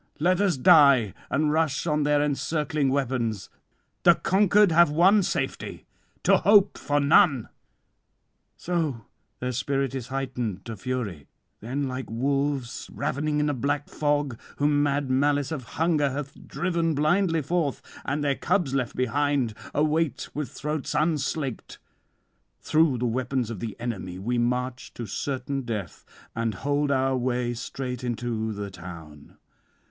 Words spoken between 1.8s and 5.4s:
on their encircling weapons. The conquered have one